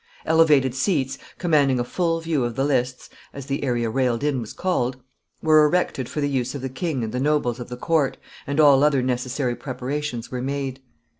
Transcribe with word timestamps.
Elevated 0.25 0.73
seats, 0.73 1.19
commanding 1.37 1.79
a 1.79 1.83
full 1.83 2.19
view 2.21 2.43
of 2.43 2.55
the 2.55 2.63
lists, 2.63 3.07
as 3.33 3.45
the 3.45 3.63
area 3.63 3.87
railed 3.87 4.23
in 4.23 4.41
was 4.41 4.51
called, 4.51 4.97
were 5.43 5.63
erected 5.63 6.09
for 6.09 6.21
the 6.21 6.27
use 6.27 6.55
of 6.55 6.63
the 6.63 6.69
king 6.69 7.03
and 7.03 7.13
the 7.13 7.19
nobles 7.19 7.59
of 7.59 7.69
the 7.69 7.77
court, 7.77 8.17
and 8.47 8.59
all 8.59 8.83
other 8.83 9.03
necessary 9.03 9.53
preparations 9.55 10.31
were 10.31 10.41
made. 10.41 10.79